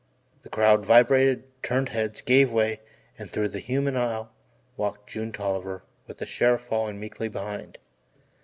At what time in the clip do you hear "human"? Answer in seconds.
3.59-3.95